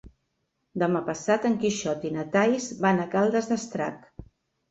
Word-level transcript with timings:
Demà 0.83 1.01
passat 1.09 1.43
en 1.49 1.57
Quixot 1.63 2.07
i 2.09 2.11
na 2.15 2.25
Thaís 2.37 2.67
van 2.87 3.01
a 3.03 3.07
Caldes 3.13 3.51
d'Estrac. 3.51 4.09